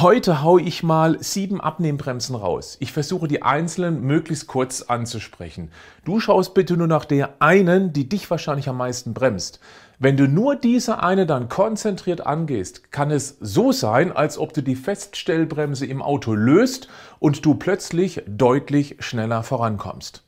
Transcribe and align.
Heute 0.00 0.42
hau 0.42 0.58
ich 0.58 0.82
mal 0.82 1.16
sieben 1.22 1.58
Abnehmbremsen 1.58 2.36
raus. 2.36 2.76
Ich 2.80 2.92
versuche 2.92 3.28
die 3.28 3.42
einzelnen 3.42 4.02
möglichst 4.02 4.46
kurz 4.46 4.82
anzusprechen. 4.82 5.70
Du 6.04 6.20
schaust 6.20 6.52
bitte 6.52 6.76
nur 6.76 6.86
nach 6.86 7.06
der 7.06 7.40
einen, 7.40 7.94
die 7.94 8.06
dich 8.06 8.30
wahrscheinlich 8.30 8.68
am 8.68 8.76
meisten 8.76 9.14
bremst. 9.14 9.58
Wenn 9.98 10.18
du 10.18 10.28
nur 10.28 10.54
diese 10.54 11.02
eine 11.02 11.24
dann 11.24 11.48
konzentriert 11.48 12.26
angehst, 12.26 12.92
kann 12.92 13.10
es 13.10 13.38
so 13.40 13.72
sein, 13.72 14.12
als 14.12 14.36
ob 14.36 14.52
du 14.52 14.62
die 14.62 14.76
Feststellbremse 14.76 15.86
im 15.86 16.02
Auto 16.02 16.34
löst 16.34 16.88
und 17.18 17.46
du 17.46 17.54
plötzlich 17.54 18.22
deutlich 18.26 18.96
schneller 18.98 19.42
vorankommst. 19.42 20.25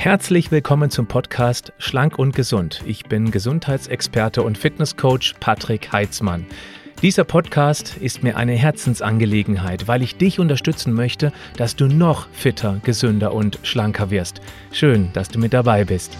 Herzlich 0.00 0.52
willkommen 0.52 0.90
zum 0.90 1.08
Podcast 1.08 1.72
Schlank 1.78 2.20
und 2.20 2.32
Gesund. 2.32 2.84
Ich 2.86 3.06
bin 3.06 3.32
Gesundheitsexperte 3.32 4.44
und 4.44 4.56
Fitnesscoach 4.56 5.34
Patrick 5.40 5.90
Heitzmann. 5.90 6.46
Dieser 7.02 7.24
Podcast 7.24 7.96
ist 7.96 8.22
mir 8.22 8.36
eine 8.36 8.52
Herzensangelegenheit, 8.52 9.88
weil 9.88 10.02
ich 10.02 10.16
dich 10.16 10.38
unterstützen 10.38 10.92
möchte, 10.92 11.32
dass 11.56 11.74
du 11.74 11.88
noch 11.88 12.28
fitter, 12.30 12.80
gesünder 12.84 13.34
und 13.34 13.58
schlanker 13.64 14.08
wirst. 14.10 14.40
Schön, 14.70 15.12
dass 15.14 15.30
du 15.30 15.40
mit 15.40 15.52
dabei 15.52 15.84
bist. 15.84 16.16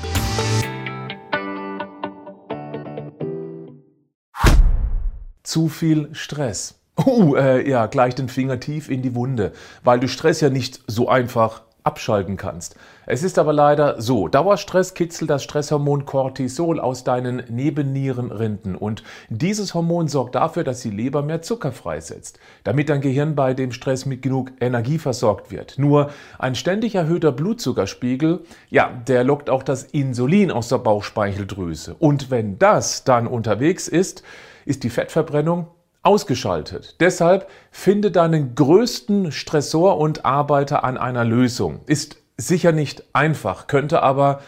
Zu 5.45 5.69
viel 5.69 6.09
Stress. 6.15 6.81
Uh, 6.99 7.37
äh, 7.37 7.71
ja, 7.71 7.87
gleich 7.87 8.17
den 8.17 8.29
Finger 8.29 8.59
tief 8.59 8.91
in 8.91 9.03
die 9.03 9.15
Wunde, 9.15 9.53
weil 9.85 10.01
du 10.01 10.09
Stress 10.09 10.41
ja 10.41 10.51
nicht 10.51 10.81
so 10.89 11.09
einfach 11.09 11.63
abschalten 11.89 12.37
kannst. 12.37 12.77
Es 13.07 13.23
ist 13.23 13.39
aber 13.39 13.55
leider 13.55 14.03
so, 14.03 14.29
Dauerstress 14.29 14.93
kitzelt 14.93 15.31
das 15.31 15.43
Stresshormon 15.43 16.05
Cortisol 16.05 16.79
aus 16.79 17.03
deinen 17.03 17.43
Nebennierenrinden 17.49 18.77
und 18.77 19.03
dieses 19.31 19.73
Hormon 19.73 20.09
sorgt 20.09 20.35
dafür, 20.35 20.63
dass 20.63 20.83
die 20.83 20.91
Leber 20.91 21.23
mehr 21.23 21.41
Zucker 21.41 21.73
freisetzt, 21.73 22.39
damit 22.65 22.91
dein 22.91 23.01
Gehirn 23.01 23.35
bei 23.35 23.55
dem 23.55 23.73
Stress 23.73 24.05
mit 24.05 24.21
genug 24.21 24.53
Energie 24.61 24.99
versorgt 24.99 25.51
wird. 25.51 25.79
Nur 25.79 26.11
ein 26.39 26.55
ständig 26.55 26.95
erhöhter 26.95 27.33
Blutzuckerspiegel, 27.33 28.41
ja, 28.69 28.91
der 29.07 29.25
lockt 29.25 29.49
auch 29.49 29.63
das 29.63 29.85
Insulin 29.85 30.51
aus 30.51 30.69
der 30.69 30.79
Bauchspeicheldrüse 30.79 31.97
und 31.99 32.31
wenn 32.31 32.59
das 32.59 33.05
dann 33.05 33.27
unterwegs 33.27 33.89
ist, 33.89 34.23
ist 34.67 34.85
die 34.85 34.91
Fettverbrennung 34.91 35.69
ausgeschaltet. 36.03 36.97
Deshalb 37.01 37.49
finde 37.71 38.11
deinen 38.11 38.55
größten 38.55 39.33
Stressor 39.33 39.99
und 39.99 40.25
arbeite 40.25 40.83
an 40.85 40.97
einer 40.97 41.25
Lösung. 41.25 41.81
Ist 41.87 42.17
sicher 42.37 42.73
nicht 42.73 43.05
einfach, 43.15 43.67
könnte 43.67 44.03
aber 44.03 44.41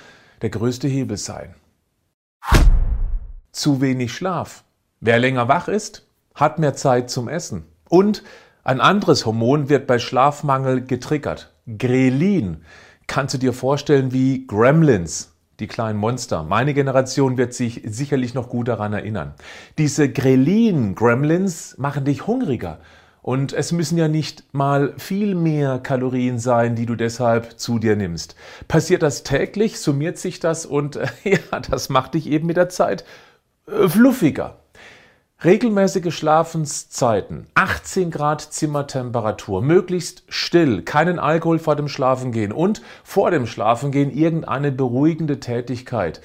der 0.42 0.50
größte 0.50 0.88
Hebel 0.88 1.16
sein. 1.16 1.54
Zu 3.52 3.80
wenig 3.80 4.12
Schlaf. 4.12 4.64
Wer 5.00 5.18
länger 5.18 5.48
wach 5.48 5.68
ist, 5.68 6.06
hat 6.34 6.58
mehr 6.58 6.74
Zeit 6.74 7.10
zum 7.10 7.28
Essen. 7.28 7.66
Und 7.88 8.22
ein 8.62 8.80
anderes 8.80 9.26
Hormon 9.26 9.68
wird 9.68 9.86
bei 9.86 9.98
Schlafmangel 9.98 10.82
getriggert. 10.82 11.52
Grelin. 11.78 12.64
Kannst 13.06 13.34
du 13.34 13.38
dir 13.38 13.52
vorstellen 13.52 14.12
wie 14.12 14.46
Gremlins 14.46 15.29
die 15.60 15.66
kleinen 15.66 15.98
Monster. 15.98 16.42
Meine 16.42 16.74
Generation 16.74 17.36
wird 17.36 17.54
sich 17.54 17.82
sicherlich 17.84 18.34
noch 18.34 18.48
gut 18.48 18.68
daran 18.68 18.92
erinnern. 18.92 19.34
Diese 19.78 20.10
Grelin-Gremlins 20.10 21.76
machen 21.78 22.04
dich 22.04 22.26
hungriger. 22.26 22.80
Und 23.22 23.52
es 23.52 23.70
müssen 23.70 23.98
ja 23.98 24.08
nicht 24.08 24.44
mal 24.52 24.94
viel 24.96 25.34
mehr 25.34 25.78
Kalorien 25.78 26.38
sein, 26.38 26.74
die 26.74 26.86
du 26.86 26.94
deshalb 26.94 27.58
zu 27.58 27.78
dir 27.78 27.94
nimmst. 27.94 28.34
Passiert 28.66 29.02
das 29.02 29.22
täglich, 29.22 29.78
summiert 29.78 30.16
sich 30.16 30.40
das 30.40 30.64
und 30.64 30.98
ja, 31.24 31.60
das 31.70 31.90
macht 31.90 32.14
dich 32.14 32.26
eben 32.26 32.46
mit 32.46 32.56
der 32.56 32.70
Zeit 32.70 33.04
äh, 33.66 33.88
fluffiger. 33.88 34.59
Regelmäßige 35.42 36.14
Schlafenszeiten, 36.14 37.46
18 37.54 38.10
Grad 38.10 38.42
Zimmertemperatur, 38.42 39.62
möglichst 39.62 40.22
still, 40.28 40.82
keinen 40.82 41.18
Alkohol 41.18 41.58
vor 41.58 41.76
dem 41.76 41.88
Schlafengehen 41.88 42.52
und 42.52 42.82
vor 43.04 43.30
dem 43.30 43.46
Schlafengehen 43.46 44.10
irgendeine 44.10 44.70
beruhigende 44.70 45.40
Tätigkeit. 45.40 46.20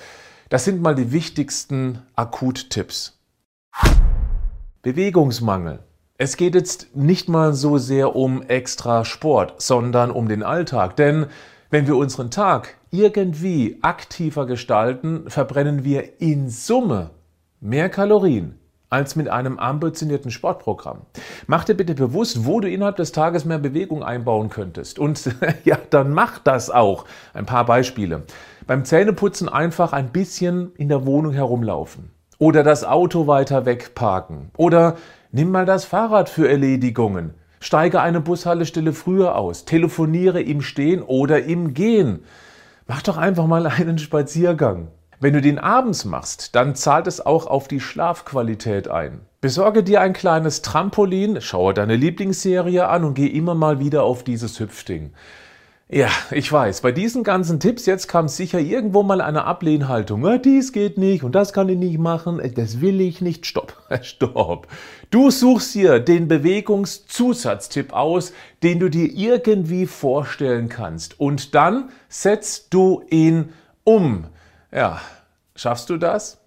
Das 0.49 0.65
sind 0.65 0.81
mal 0.81 0.95
die 0.95 1.13
wichtigsten 1.13 1.99
Akuttipps. 2.17 3.17
Bewegungsmangel. 4.81 5.79
Es 6.17 6.35
geht 6.35 6.53
jetzt 6.53 6.93
nicht 6.93 7.29
mal 7.29 7.53
so 7.53 7.77
sehr 7.77 8.17
um 8.17 8.41
extra 8.41 9.05
Sport, 9.05 9.61
sondern 9.61 10.11
um 10.11 10.27
den 10.27 10.43
Alltag. 10.43 10.97
Denn 10.97 11.27
wenn 11.69 11.87
wir 11.87 11.95
unseren 11.95 12.31
Tag 12.31 12.75
irgendwie 12.91 13.77
aktiver 13.81 14.45
gestalten, 14.45 15.29
verbrennen 15.29 15.85
wir 15.85 16.19
in 16.19 16.49
Summe 16.49 17.11
mehr 17.61 17.87
Kalorien 17.87 18.59
als 18.89 19.15
mit 19.15 19.29
einem 19.29 19.59
ambitionierten 19.59 20.31
Sportprogramm. 20.31 21.01
Mach 21.47 21.63
dir 21.63 21.75
bitte 21.75 21.95
bewusst, 21.95 22.45
wo 22.45 22.59
du 22.59 22.69
innerhalb 22.69 22.95
des 22.97 23.11
Tages 23.11 23.45
mehr 23.45 23.57
Bewegung 23.57 24.03
einbauen 24.03 24.49
könntest. 24.49 24.99
Und 24.99 25.35
ja, 25.63 25.77
dann 25.89 26.13
mach 26.13 26.39
das 26.39 26.69
auch. 26.69 27.05
Ein 27.33 27.45
paar 27.45 27.65
Beispiele. 27.65 28.23
Beim 28.67 28.85
Zähneputzen 28.85 29.49
einfach 29.49 29.93
ein 29.93 30.09
bisschen 30.09 30.73
in 30.75 30.89
der 30.89 31.05
Wohnung 31.05 31.33
herumlaufen. 31.33 32.11
Oder 32.37 32.63
das 32.63 32.83
Auto 32.83 33.27
weiter 33.27 33.65
wegparken. 33.65 34.51
Oder 34.57 34.97
nimm 35.31 35.51
mal 35.51 35.65
das 35.65 35.85
Fahrrad 35.85 36.29
für 36.29 36.49
Erledigungen. 36.49 37.33
Steige 37.59 38.01
eine 38.01 38.21
Bushaltestelle 38.21 38.93
früher 38.93 39.35
aus. 39.35 39.65
Telefoniere 39.65 40.41
im 40.41 40.61
Stehen 40.61 41.01
oder 41.01 41.43
im 41.43 41.73
Gehen. 41.73 42.23
Mach 42.87 43.01
doch 43.01 43.17
einfach 43.17 43.47
mal 43.47 43.65
einen 43.65 43.97
Spaziergang. 43.97 44.89
Wenn 45.19 45.33
du 45.33 45.41
den 45.41 45.59
abends 45.59 46.05
machst, 46.05 46.55
dann 46.55 46.75
zahlt 46.75 47.07
es 47.07 47.25
auch 47.25 47.47
auf 47.47 47.67
die 47.67 47.79
Schlafqualität 47.79 48.89
ein. 48.89 49.21
Besorge 49.39 49.83
dir 49.83 50.01
ein 50.01 50.13
kleines 50.13 50.61
Trampolin, 50.61 51.39
schaue 51.39 51.73
deine 51.73 51.95
Lieblingsserie 51.95 52.87
an 52.87 53.03
und 53.03 53.13
geh 53.13 53.27
immer 53.27 53.55
mal 53.55 53.79
wieder 53.79 54.03
auf 54.03 54.23
dieses 54.23 54.59
Hüpfding. 54.59 55.11
Ja, 55.87 56.09
ich 56.31 56.51
weiß, 56.51 56.81
bei 56.81 56.91
diesen 56.91 57.23
ganzen 57.23 57.59
Tipps 57.59 57.85
jetzt 57.85 58.07
kam 58.07 58.27
sicher 58.27 58.59
irgendwo 58.59 59.03
mal 59.03 59.21
eine 59.21 59.45
Ablehnhaltung. 59.45 60.25
Ja, 60.25 60.39
dies 60.39 60.73
geht 60.73 60.97
nicht 60.97 61.23
und 61.23 61.35
das 61.35 61.53
kann 61.53 61.69
ich 61.69 61.77
nicht 61.77 61.99
machen, 61.99 62.41
das 62.55 62.81
will 62.81 62.99
ich 62.99 63.21
nicht. 63.21 63.45
Stopp, 63.45 63.77
stopp. 64.01 64.67
Du 65.11 65.29
suchst 65.29 65.75
dir 65.75 65.99
den 65.99 66.27
Bewegungszusatztipp 66.27 67.93
aus, 67.93 68.33
den 68.63 68.79
du 68.79 68.89
dir 68.89 69.13
irgendwie 69.13 69.85
vorstellen 69.85 70.69
kannst 70.69 71.19
und 71.19 71.53
dann 71.53 71.89
setzt 72.09 72.73
du 72.73 73.03
ihn 73.11 73.53
um. 73.83 74.25
Ja, 74.75 74.99
schaffst 75.55 75.89
du 75.89 75.95
das? 75.95 76.37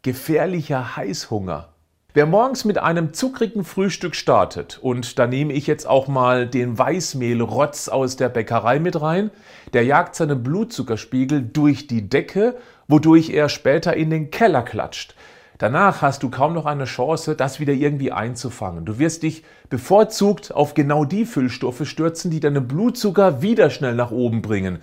Gefährlicher 0.00 0.96
Heißhunger. 0.96 1.68
Wer 2.14 2.24
morgens 2.24 2.64
mit 2.64 2.78
einem 2.78 3.12
zuckrigen 3.12 3.62
Frühstück 3.62 4.14
startet, 4.16 4.78
und 4.78 5.18
da 5.18 5.26
nehme 5.26 5.52
ich 5.52 5.66
jetzt 5.66 5.86
auch 5.86 6.08
mal 6.08 6.46
den 6.46 6.78
Weißmehlrotz 6.78 7.88
aus 7.88 8.16
der 8.16 8.30
Bäckerei 8.30 8.78
mit 8.78 8.98
rein, 9.02 9.30
der 9.74 9.84
jagt 9.84 10.14
seinen 10.14 10.42
Blutzuckerspiegel 10.42 11.42
durch 11.42 11.88
die 11.88 12.08
Decke, 12.08 12.56
wodurch 12.88 13.28
er 13.28 13.50
später 13.50 13.94
in 13.94 14.08
den 14.08 14.30
Keller 14.30 14.62
klatscht. 14.62 15.14
Danach 15.58 16.00
hast 16.00 16.22
du 16.22 16.30
kaum 16.30 16.54
noch 16.54 16.64
eine 16.64 16.86
Chance, 16.86 17.34
das 17.34 17.60
wieder 17.60 17.74
irgendwie 17.74 18.12
einzufangen. 18.12 18.86
Du 18.86 18.98
wirst 18.98 19.24
dich 19.24 19.44
bevorzugt 19.68 20.54
auf 20.54 20.72
genau 20.72 21.04
die 21.04 21.26
Füllstoffe 21.26 21.86
stürzen, 21.86 22.30
die 22.30 22.40
deinen 22.40 22.66
Blutzucker 22.66 23.42
wieder 23.42 23.68
schnell 23.68 23.94
nach 23.94 24.10
oben 24.10 24.40
bringen 24.40 24.78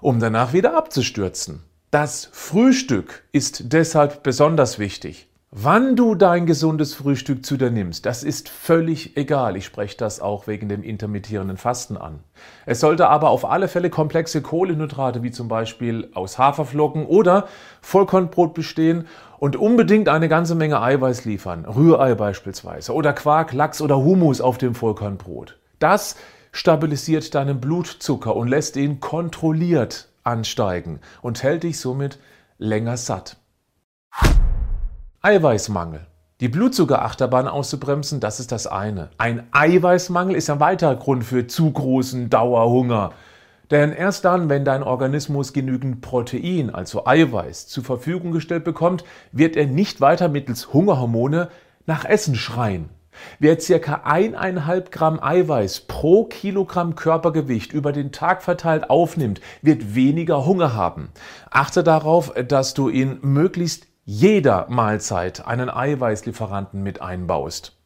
um 0.00 0.20
danach 0.20 0.52
wieder 0.52 0.76
abzustürzen. 0.76 1.62
Das 1.90 2.28
Frühstück 2.32 3.24
ist 3.32 3.72
deshalb 3.72 4.22
besonders 4.22 4.78
wichtig. 4.78 5.28
Wann 5.52 5.96
du 5.96 6.14
dein 6.16 6.44
gesundes 6.44 6.92
Frühstück 6.92 7.46
zu 7.46 7.56
dir 7.56 7.70
nimmst, 7.70 8.04
das 8.04 8.24
ist 8.24 8.48
völlig 8.48 9.16
egal. 9.16 9.56
Ich 9.56 9.64
spreche 9.64 9.96
das 9.96 10.20
auch 10.20 10.48
wegen 10.48 10.68
dem 10.68 10.82
intermittierenden 10.82 11.56
Fasten 11.56 11.96
an. 11.96 12.18
Es 12.66 12.80
sollte 12.80 13.08
aber 13.08 13.30
auf 13.30 13.44
alle 13.44 13.68
Fälle 13.68 13.88
komplexe 13.88 14.42
Kohlenhydrate 14.42 15.22
wie 15.22 15.30
zum 15.30 15.48
Beispiel 15.48 16.10
aus 16.12 16.36
Haferflocken 16.36 17.06
oder 17.06 17.46
Vollkornbrot 17.80 18.52
bestehen 18.52 19.06
und 19.38 19.56
unbedingt 19.56 20.08
eine 20.10 20.28
ganze 20.28 20.56
Menge 20.56 20.82
Eiweiß 20.82 21.24
liefern. 21.24 21.64
Rührei 21.64 22.14
beispielsweise 22.16 22.92
oder 22.92 23.12
Quark, 23.12 23.52
Lachs 23.52 23.80
oder 23.80 23.96
Hummus 23.96 24.40
auf 24.40 24.58
dem 24.58 24.74
Vollkornbrot. 24.74 25.56
Das 25.78 26.16
stabilisiert 26.56 27.34
deinen 27.34 27.60
Blutzucker 27.60 28.34
und 28.34 28.48
lässt 28.48 28.76
ihn 28.76 28.98
kontrolliert 28.98 30.08
ansteigen 30.24 31.00
und 31.20 31.42
hält 31.42 31.64
dich 31.64 31.78
somit 31.78 32.18
länger 32.56 32.96
satt. 32.96 33.36
Eiweißmangel. 35.20 36.06
Die 36.40 36.48
Blutzuckerachterbahn 36.48 37.46
auszubremsen, 37.46 38.20
das 38.20 38.40
ist 38.40 38.52
das 38.52 38.66
eine. 38.66 39.10
Ein 39.18 39.46
Eiweißmangel 39.52 40.34
ist 40.34 40.48
ein 40.48 40.60
weiterer 40.60 40.96
Grund 40.96 41.24
für 41.24 41.46
zu 41.46 41.70
großen 41.70 42.30
Dauerhunger. 42.30 43.12
Denn 43.70 43.92
erst 43.92 44.24
dann, 44.24 44.48
wenn 44.48 44.64
dein 44.64 44.82
Organismus 44.82 45.52
genügend 45.52 46.00
Protein, 46.00 46.74
also 46.74 47.04
Eiweiß, 47.04 47.66
zur 47.66 47.84
Verfügung 47.84 48.32
gestellt 48.32 48.64
bekommt, 48.64 49.04
wird 49.30 49.56
er 49.56 49.66
nicht 49.66 50.00
weiter 50.00 50.28
mittels 50.28 50.72
Hungerhormone 50.72 51.50
nach 51.84 52.04
Essen 52.06 52.34
schreien. 52.34 52.88
Wer 53.38 53.60
circa 53.60 54.02
eineinhalb 54.04 54.90
Gramm 54.90 55.18
Eiweiß 55.22 55.80
pro 55.82 56.24
Kilogramm 56.24 56.94
Körpergewicht 56.94 57.72
über 57.72 57.92
den 57.92 58.12
Tag 58.12 58.42
verteilt 58.42 58.90
aufnimmt, 58.90 59.40
wird 59.62 59.94
weniger 59.94 60.46
Hunger 60.46 60.74
haben. 60.74 61.10
Achte 61.50 61.82
darauf, 61.82 62.32
dass 62.48 62.74
du 62.74 62.88
ihn 62.88 63.18
möglichst 63.22 63.86
jeder 64.04 64.66
Mahlzeit 64.68 65.46
einen 65.46 65.68
Eiweißlieferanten 65.68 66.82
mit 66.82 67.02
einbaust. 67.02 67.76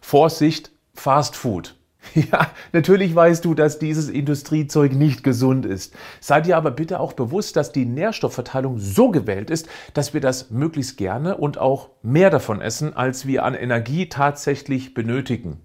Vorsicht, 0.00 0.70
Fast 0.94 1.34
Food. 1.34 1.74
Ja, 2.14 2.48
natürlich 2.72 3.14
weißt 3.14 3.44
du, 3.44 3.54
dass 3.54 3.78
dieses 3.78 4.08
Industriezeug 4.08 4.92
nicht 4.92 5.24
gesund 5.24 5.66
ist. 5.66 5.94
Sei 6.20 6.40
dir 6.40 6.56
aber 6.56 6.70
bitte 6.70 7.00
auch 7.00 7.12
bewusst, 7.12 7.56
dass 7.56 7.72
die 7.72 7.86
Nährstoffverteilung 7.86 8.78
so 8.78 9.10
gewählt 9.10 9.50
ist, 9.50 9.68
dass 9.94 10.14
wir 10.14 10.20
das 10.20 10.50
möglichst 10.50 10.96
gerne 10.96 11.36
und 11.36 11.58
auch 11.58 11.90
mehr 12.02 12.30
davon 12.30 12.60
essen, 12.60 12.94
als 12.94 13.26
wir 13.26 13.44
an 13.44 13.54
Energie 13.54 14.08
tatsächlich 14.08 14.94
benötigen. 14.94 15.60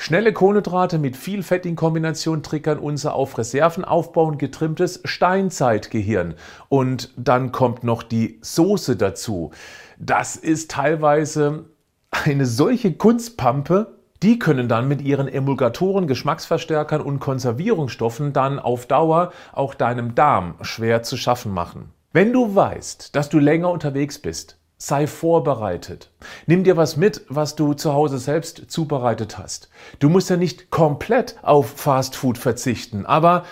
Schnelle 0.00 0.32
Kohlenhydrate 0.32 0.96
mit 0.98 1.16
viel 1.16 1.42
Fett 1.42 1.66
in 1.66 1.74
Kombination 1.74 2.44
triggern 2.44 2.78
unser 2.78 3.14
auf 3.14 3.36
Reserven 3.36 3.84
aufbauend 3.84 4.38
getrimmtes 4.38 5.00
Steinzeitgehirn. 5.04 6.34
Und 6.68 7.12
dann 7.16 7.50
kommt 7.50 7.82
noch 7.82 8.04
die 8.04 8.38
Soße 8.40 8.94
dazu. 8.96 9.50
Das 9.98 10.36
ist 10.36 10.70
teilweise 10.70 11.64
eine 12.12 12.46
solche 12.46 12.92
Kunstpampe, 12.92 13.97
die 14.22 14.38
können 14.38 14.68
dann 14.68 14.88
mit 14.88 15.00
ihren 15.00 15.28
Emulgatoren, 15.28 16.06
Geschmacksverstärkern 16.06 17.00
und 17.00 17.20
Konservierungsstoffen 17.20 18.32
dann 18.32 18.58
auf 18.58 18.86
Dauer 18.86 19.32
auch 19.52 19.74
deinem 19.74 20.14
Darm 20.14 20.56
schwer 20.62 21.02
zu 21.02 21.16
schaffen 21.16 21.52
machen. 21.52 21.92
Wenn 22.12 22.32
du 22.32 22.54
weißt, 22.54 23.14
dass 23.14 23.28
du 23.28 23.38
länger 23.38 23.70
unterwegs 23.70 24.18
bist, 24.18 24.58
sei 24.78 25.06
vorbereitet. 25.06 26.10
Nimm 26.46 26.64
dir 26.64 26.76
was 26.76 26.96
mit, 26.96 27.24
was 27.28 27.56
du 27.56 27.74
zu 27.74 27.92
Hause 27.92 28.18
selbst 28.18 28.70
zubereitet 28.70 29.36
hast. 29.36 29.68
Du 29.98 30.08
musst 30.08 30.30
ja 30.30 30.36
nicht 30.36 30.70
komplett 30.70 31.36
auf 31.42 31.70
Fastfood 31.76 32.38
verzichten, 32.38 33.04
aber 33.04 33.44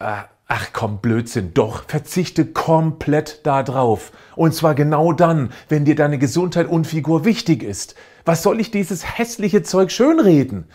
äh, 0.00 0.22
ach 0.54 0.68
komm, 0.74 0.98
Blödsinn, 0.98 1.54
doch, 1.54 1.84
verzichte 1.88 2.44
komplett 2.44 3.46
darauf. 3.46 4.12
Und 4.36 4.54
zwar 4.54 4.74
genau 4.74 5.14
dann, 5.14 5.50
wenn 5.70 5.86
dir 5.86 5.94
deine 5.94 6.18
Gesundheit 6.18 6.68
und 6.68 6.86
Figur 6.86 7.24
wichtig 7.24 7.62
ist. 7.62 7.94
Was 8.26 8.42
soll 8.42 8.60
ich 8.60 8.70
dieses 8.70 9.18
hässliche 9.18 9.62
Zeug 9.62 9.90
schönreden? 9.90 10.66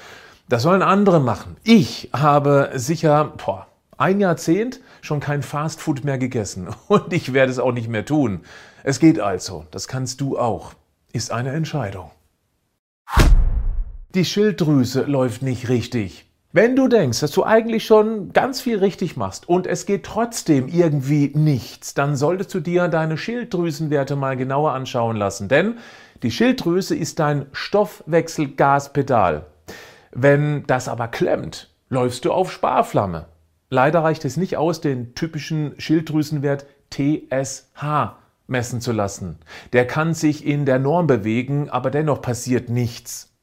Das 0.50 0.64
sollen 0.64 0.82
andere 0.82 1.20
machen. 1.20 1.58
Ich 1.64 2.10
habe 2.12 2.72
sicher 2.74 3.34
boah, 3.46 3.68
ein 4.00 4.20
Jahrzehnt 4.20 4.80
schon 5.02 5.20
kein 5.20 5.44
Fastfood 5.44 6.04
mehr 6.04 6.18
gegessen 6.18 6.70
und 6.88 7.14
ich 7.14 7.34
werde 7.34 7.52
es 7.52 7.60
auch 7.60 7.72
nicht 7.72 7.88
mehr 7.88 8.06
tun. 8.06 8.42
Es 8.84 8.98
geht 8.98 9.20
also, 9.20 9.68
das 9.70 9.88
kannst 9.88 10.22
du 10.22 10.40
auch. 10.40 10.74
Ist 11.14 11.32
eine 11.32 11.52
Entscheidung. 11.52 12.10
Die 14.16 14.26
Schilddrüse 14.26 15.04
läuft 15.04 15.44
nicht 15.44 15.70
richtig. 15.70 16.27
Wenn 16.54 16.78
du 16.78 16.88
denkst, 16.88 17.20
dass 17.20 17.32
du 17.32 17.44
eigentlich 17.44 17.86
schon 17.86 18.32
ganz 18.32 18.62
viel 18.62 18.80
richtig 18.80 19.18
machst 19.18 19.50
und 19.50 19.68
es 19.68 19.86
geht 19.86 20.06
trotzdem 20.06 20.70
irgendwie 20.70 21.34
nichts, 21.36 21.94
dann 21.94 22.16
solltest 22.16 22.54
du 22.54 22.62
dir 22.62 22.88
deine 22.88 23.18
Schilddrüsenwerte 23.18 24.16
mal 24.16 24.38
genauer 24.38 24.72
anschauen 24.72 25.18
lassen. 25.18 25.50
Denn 25.50 25.78
die 26.24 26.32
Schilddrüse 26.32 26.96
ist 26.96 27.20
dein 27.20 27.48
Stoffwechselgaspedal. 27.52 29.46
Wenn 30.12 30.64
das 30.68 30.88
aber 30.88 31.10
klemmt, 31.10 31.70
läufst 31.90 32.24
du 32.24 32.32
auf 32.32 32.52
Sparflamme. 32.52 33.26
Leider 33.70 34.00
reicht 34.00 34.24
es 34.24 34.38
nicht 34.38 34.56
aus, 34.56 34.80
den 34.80 35.16
typischen 35.16 35.74
Schilddrüsenwert 35.78 36.66
TSH 36.90 38.16
messen 38.48 38.80
zu 38.80 38.94
lassen. 38.94 39.40
Der 39.74 39.86
kann 39.86 40.14
sich 40.14 40.46
in 40.46 40.66
der 40.66 40.80
Norm 40.80 41.08
bewegen, 41.08 41.70
aber 41.70 41.92
dennoch 41.92 42.22
passiert 42.22 42.70
nichts. 42.70 43.37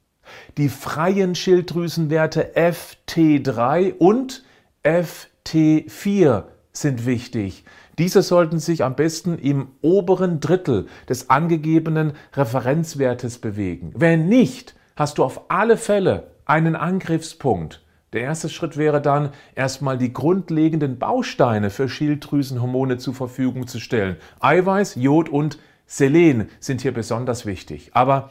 Die 0.57 0.69
freien 0.69 1.35
Schilddrüsenwerte 1.35 2.53
FT3 2.55 3.95
und 3.99 4.45
FT4 4.85 6.45
sind 6.73 7.07
wichtig. 7.07 7.65
Diese 7.99 8.23
sollten 8.23 8.59
sich 8.59 8.83
am 8.83 8.97
besten 8.97 9.39
im 9.39 9.69
oberen 9.81 10.41
Drittel 10.41 10.87
des 11.09 11.31
angegebenen 11.31 12.15
Referenzwertes 12.35 13.39
bewegen. 13.39 13.93
Wenn 13.97 14.29
nicht, 14.29 14.75
hast 14.97 15.19
du 15.19 15.25
auf 15.25 15.43
alle 15.49 15.77
Fälle 15.77 16.29
einen 16.45 16.77
Angriffspunkt. 16.77 17.83
Der 18.13 18.23
erste 18.23 18.49
Schritt 18.49 18.77
wäre 18.77 19.01
dann, 19.01 19.31
erstmal 19.55 19.99
die 19.99 20.13
grundlegenden 20.13 20.99
Bausteine 20.99 21.71
für 21.71 21.89
Schilddrüsenhormone 21.89 22.99
zur 22.99 23.15
Verfügung 23.15 23.67
zu 23.67 23.81
stellen. 23.81 24.17
Eiweiß, 24.41 24.97
Jod 24.97 25.29
und 25.29 25.59
Selen 25.87 26.49
sind 26.61 26.81
hier 26.81 26.95
besonders 26.95 27.45
wichtig. 27.45 27.91
Aber 27.93 28.31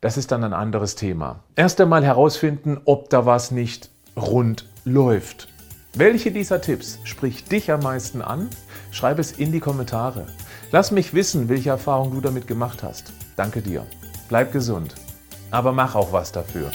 das 0.00 0.16
ist 0.16 0.32
dann 0.32 0.44
ein 0.44 0.54
anderes 0.54 0.94
Thema. 0.94 1.40
Erst 1.56 1.80
einmal 1.80 2.04
herausfinden, 2.04 2.80
ob 2.84 3.10
da 3.10 3.26
was 3.26 3.50
nicht 3.50 3.90
rund 4.16 4.66
läuft. 4.84 5.48
Welche 5.94 6.30
dieser 6.30 6.60
Tipps 6.60 6.98
spricht 7.04 7.50
dich 7.52 7.70
am 7.70 7.80
meisten 7.80 8.22
an? 8.22 8.48
Schreib 8.92 9.18
es 9.18 9.32
in 9.32 9.52
die 9.52 9.60
Kommentare. 9.60 10.26
Lass 10.70 10.90
mich 10.90 11.14
wissen, 11.14 11.48
welche 11.48 11.70
Erfahrungen 11.70 12.14
du 12.14 12.20
damit 12.20 12.46
gemacht 12.46 12.82
hast. 12.82 13.12
Danke 13.36 13.60
dir. 13.60 13.84
Bleib 14.28 14.52
gesund. 14.52 14.94
Aber 15.50 15.72
mach 15.72 15.96
auch 15.96 16.12
was 16.12 16.30
dafür. 16.32 16.70